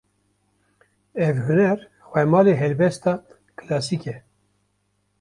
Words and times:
Ev 1.25 1.35
huner, 1.45 1.79
xwemalê 2.09 2.53
helbesta 2.63 3.13
klasîk 3.57 4.03
e 4.13 4.15